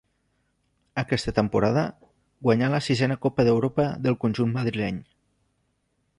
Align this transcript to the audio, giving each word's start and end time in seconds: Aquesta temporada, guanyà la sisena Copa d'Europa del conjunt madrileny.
Aquesta 1.01 1.33
temporada, 1.39 1.83
guanyà 2.47 2.71
la 2.77 2.81
sisena 2.87 3.19
Copa 3.27 3.47
d'Europa 3.49 3.87
del 4.07 4.19
conjunt 4.27 4.59
madrileny. 4.59 4.99